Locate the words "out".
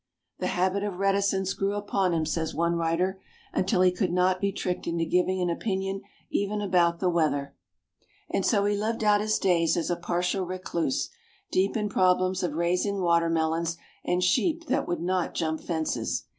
9.03-9.21